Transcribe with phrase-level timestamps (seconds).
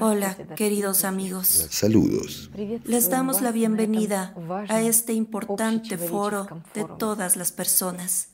[0.00, 1.68] Hola, queridos amigos.
[1.70, 2.50] Saludos.
[2.84, 4.34] Les damos la bienvenida
[4.68, 8.30] a este importante foro de todas las personas.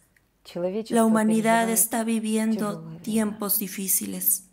[0.90, 4.44] La humanidad está viviendo tiempos difíciles.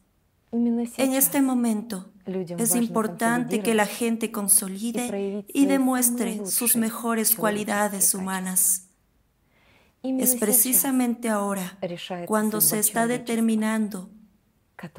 [0.51, 2.11] En este momento
[2.57, 8.87] es importante que la gente consolide y demuestre sus mejores cualidades humanas.
[10.03, 11.77] Es precisamente ahora
[12.25, 14.09] cuando se está determinando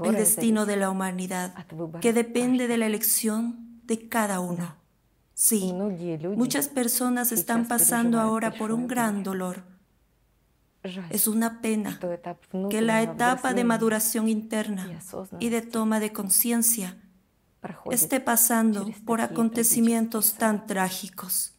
[0.04, 1.66] el destino de la humanidad,
[2.00, 4.76] que depende de la elección de cada uno.
[5.34, 5.72] Sí,
[6.36, 9.64] muchas personas están pasando ahora por un gran dolor.
[11.10, 12.00] Es una pena
[12.70, 15.00] que la etapa de maduración interna
[15.38, 16.96] y de toma de conciencia
[17.90, 21.54] esté pasando por acontecimientos tan trágicos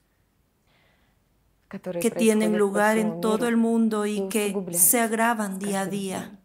[1.70, 6.40] que tienen lugar en todo el mundo y que se agravan día a día.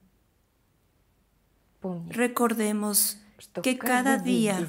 [2.09, 3.19] Recordemos
[3.63, 4.69] que cada día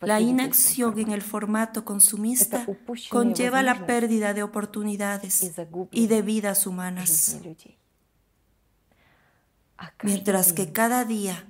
[0.00, 2.66] la inacción en el formato consumista
[3.10, 5.52] conlleva la pérdida de oportunidades
[5.90, 7.40] y de vidas humanas.
[10.02, 11.46] Mientras que cada día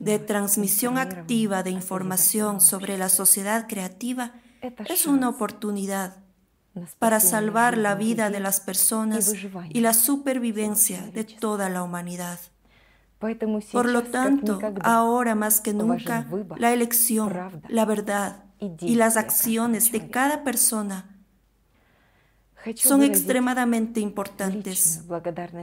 [0.00, 4.34] de transmisión activa de información sobre la sociedad creativa
[4.88, 6.16] es una oportunidad
[6.98, 9.32] para salvar la vida de las personas
[9.70, 12.38] y la supervivencia de toda la humanidad.
[13.72, 16.26] Por lo tanto, ahora más que nunca,
[16.56, 17.32] la elección,
[17.68, 18.44] la verdad
[18.80, 21.16] y las acciones de cada persona
[22.76, 25.04] son extremadamente importantes.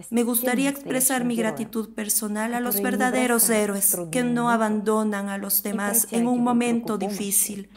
[0.09, 5.63] Me gustaría expresar mi gratitud personal a los verdaderos héroes que no abandonan a los
[5.63, 7.69] demás en un momento difícil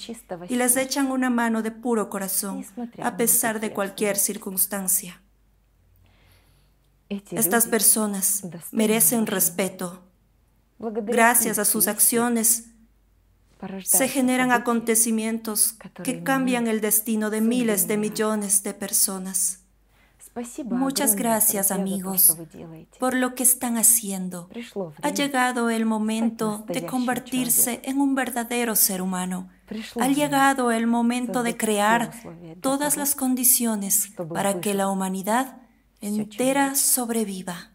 [0.48, 2.64] y les echan una mano de puro corazón
[3.02, 5.22] a pesar de cualquier circunstancia.
[7.10, 10.04] Estas personas merecen respeto.
[10.78, 12.70] Gracias a sus acciones
[13.84, 19.58] se generan acontecimientos que cambian el destino de miles de millones de personas.
[20.66, 22.36] Muchas gracias amigos
[22.98, 24.48] por lo que están haciendo.
[25.02, 29.50] Ha llegado el momento de convertirse en un verdadero ser humano.
[30.00, 32.12] Ha llegado el momento de crear
[32.60, 35.56] todas las condiciones para que la humanidad
[36.00, 37.72] entera sobreviva.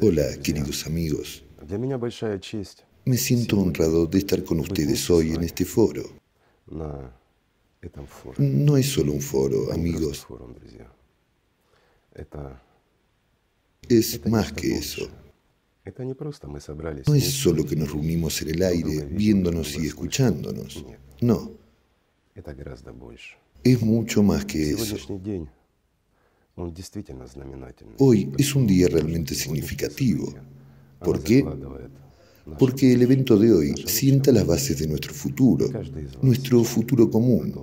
[0.00, 1.44] Hola, queridos amigos.
[3.04, 6.02] Me siento honrado de estar con ustedes hoy en este foro.
[8.38, 10.26] No es solo un foro, amigos.
[13.88, 15.08] Es más que eso.
[17.06, 20.84] No es solo que nos reunimos en el aire, viéndonos y escuchándonos.
[21.20, 21.52] No.
[23.64, 24.96] Es mucho más que eso.
[27.98, 30.32] Hoy es un día realmente significativo.
[31.00, 31.44] ¿Por qué?
[32.58, 35.66] Porque el evento de hoy sienta las bases de nuestro futuro,
[36.20, 37.54] nuestro futuro común.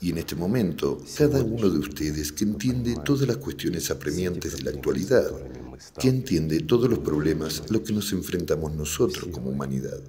[0.00, 4.62] Y en este momento, cada uno de ustedes que entiende todas las cuestiones apremiantes de
[4.62, 5.30] la actualidad,
[5.98, 10.00] que entiende todos los problemas a los que nos enfrentamos nosotros como humanidad,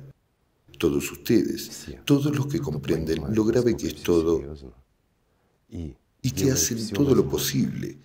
[0.78, 4.42] todos ustedes, todos los que comprenden lo grave que es todo
[5.70, 7.98] y que hacen todo lo posible,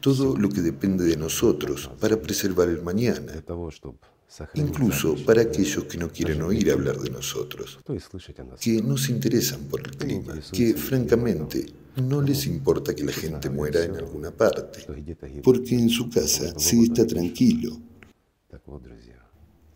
[0.00, 3.32] todo lo que depende de nosotros para preservar el mañana,
[4.54, 7.78] incluso para aquellos que no quieren oír hablar de nosotros,
[8.60, 11.66] que no se interesan por el clima, que francamente
[11.96, 14.80] no les importa que la gente muera en alguna parte,
[15.42, 17.80] porque en su casa se está tranquilo.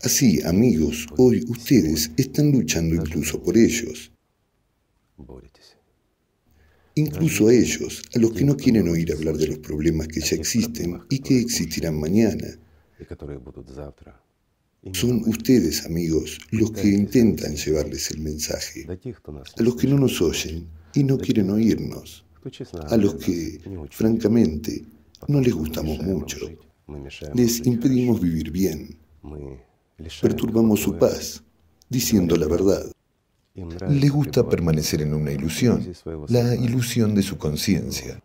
[0.03, 4.11] Así, amigos, hoy ustedes están luchando incluso por ellos.
[6.95, 10.35] Incluso a ellos, a los que no quieren oír hablar de los problemas que ya
[10.35, 12.47] existen y que existirán mañana.
[14.93, 18.87] Son ustedes, amigos, los que intentan llevarles el mensaje.
[18.87, 22.25] A los que no nos oyen y no quieren oírnos.
[22.89, 23.59] A los que,
[23.91, 24.83] francamente,
[25.27, 26.37] no les gustamos mucho.
[27.35, 28.97] Les impedimos vivir bien
[30.21, 31.43] perturbamos su paz,
[31.89, 32.85] diciendo la verdad.
[33.89, 35.85] Le gusta permanecer en una ilusión,
[36.29, 38.21] la ilusión de su conciencia.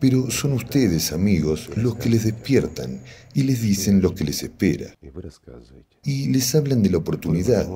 [0.00, 3.02] Pero son ustedes, amigos, los que les despiertan
[3.34, 4.94] y les dicen lo que les espera.
[6.02, 7.68] Y les hablan de la oportunidad,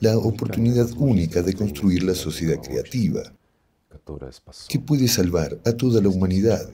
[0.00, 3.22] la oportunidad única de construir la sociedad creativa,
[4.68, 6.68] que puede salvar a toda la humanidad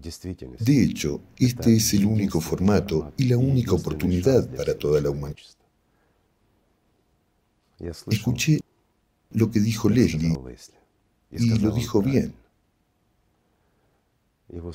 [0.00, 5.54] de hecho, este es el único formato y la única oportunidad para toda la humanidad.
[8.08, 8.60] Escuché
[9.32, 10.36] lo que dijo Leslie
[11.30, 12.34] y lo dijo bien.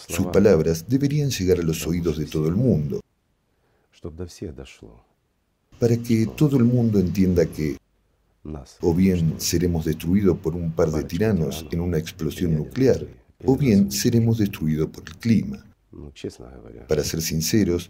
[0.08, 3.00] Sus palabras deberían llegar a los oídos de todo el mundo,
[5.80, 7.78] para que todo el mundo entienda que
[8.82, 13.06] o bien seremos destruidos por un par de tiranos en una explosión nuclear,
[13.46, 15.66] o bien seremos destruidos por el clima.
[16.88, 17.90] Para ser sinceros,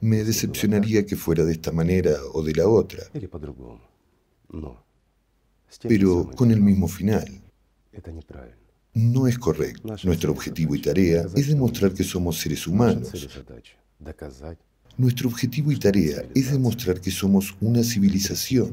[0.00, 3.02] me decepcionaría que fuera de esta manera o de la otra,
[5.82, 7.26] pero con el mismo final.
[8.94, 9.94] No es correcto.
[10.04, 13.10] Nuestro objetivo y tarea es demostrar que somos seres humanos.
[14.96, 18.72] Nuestro objetivo y tarea es demostrar que somos una civilización,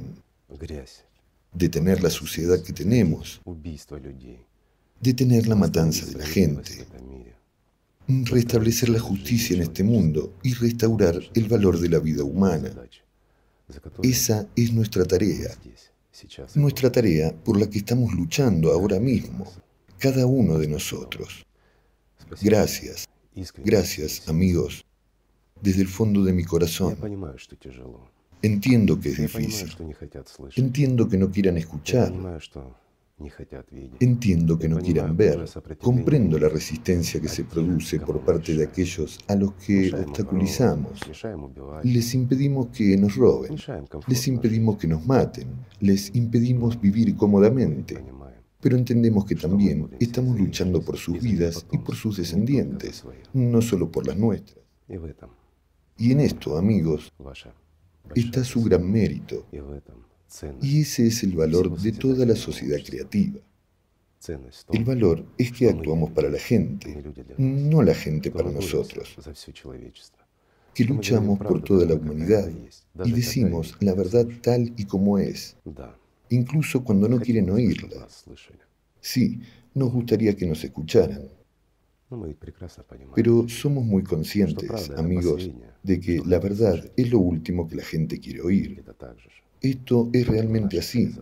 [1.54, 3.42] detener la suciedad que tenemos,
[5.04, 6.88] detener la matanza de la gente,
[8.08, 12.72] restablecer la justicia en este mundo y restaurar el valor de la vida humana.
[14.02, 15.52] Esa es nuestra tarea,
[16.56, 19.52] nuestra tarea por la que estamos luchando ahora mismo,
[20.00, 21.46] cada uno de nosotros.
[22.42, 23.06] Gracias,
[23.58, 24.86] gracias amigos,
[25.62, 26.98] desde el fondo de mi corazón.
[28.42, 29.70] Entiendo que es difícil.
[30.56, 32.12] Entiendo que no quieran escuchar.
[34.00, 35.45] Entiendo que no quieran ver.
[35.80, 41.00] Comprendo la resistencia que se produce por parte de aquellos a los que obstaculizamos.
[41.83, 43.56] Les impedimos que nos roben.
[44.07, 45.48] Les impedimos que nos maten.
[45.80, 48.04] Les impedimos vivir cómodamente.
[48.60, 53.92] Pero entendemos que también estamos luchando por sus vidas y por sus descendientes, no solo
[53.92, 54.57] por las nuestras.
[55.98, 57.12] Y en esto, amigos,
[58.16, 59.45] está su gran mérito.
[60.62, 63.39] Y ese es el valor de toda la sociedad creativa.
[64.71, 67.03] El valor es que actuamos para la gente,
[67.38, 69.15] no la gente para nosotros.
[70.74, 72.50] Que luchamos por toda la humanidad
[73.03, 75.57] y decimos la verdad tal y como es,
[76.30, 78.07] incluso cuando no quieren oírla.
[79.01, 79.41] Sí,
[79.74, 81.30] nos gustaría que nos escucharan.
[83.15, 85.50] Pero somos muy conscientes, amigos,
[85.81, 88.83] de que la verdad es lo último que la gente quiere oír.
[89.63, 91.15] Esto es realmente así.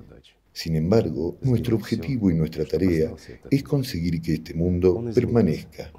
[0.52, 3.14] Sin embargo, nuestro objetivo y nuestra tarea
[3.52, 5.92] es conseguir que este mundo permanezca.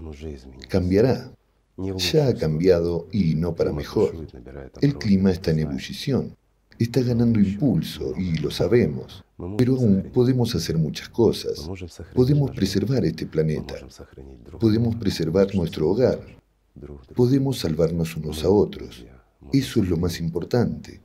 [0.68, 1.32] Cambiará.
[1.96, 4.26] Ya ha cambiado y no para mejor.
[4.80, 6.36] El clima está en ebullición,
[6.78, 9.24] está ganando impulso y lo sabemos.
[9.56, 11.70] Pero aún podemos hacer muchas cosas.
[12.12, 13.76] Podemos preservar este planeta.
[14.58, 16.20] Podemos preservar nuestro hogar.
[17.14, 19.06] Podemos salvarnos unos a otros.
[19.52, 21.00] Eso es lo más importante.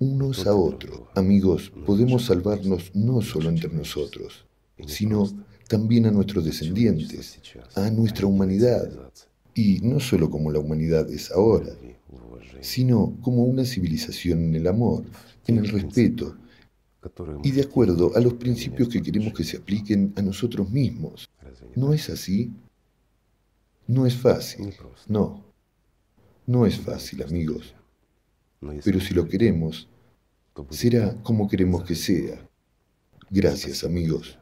[0.00, 1.02] Unos a otros.
[1.14, 4.46] Amigos, podemos salvarnos no solo entre nosotros,
[4.86, 5.24] sino
[5.68, 7.40] también a nuestros descendientes,
[7.74, 8.88] a nuestra humanidad.
[9.54, 11.74] Y no solo como la humanidad es ahora,
[12.60, 15.02] sino como una civilización en el amor,
[15.46, 16.36] en el respeto,
[17.42, 21.28] y de acuerdo a los principios que queremos que se apliquen a nosotros mismos.
[21.74, 22.52] ¿No es así?
[23.88, 24.74] No es fácil,
[25.08, 25.44] no.
[26.46, 27.74] No es fácil, amigos.
[28.84, 29.88] Pero si lo queremos,
[30.70, 32.48] será como queremos que sea.
[33.30, 34.38] Gracias, amigos.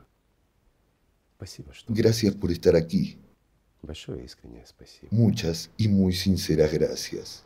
[1.88, 3.18] Gracias por estar aquí.
[5.10, 7.44] Muchas y muy sinceras gracias.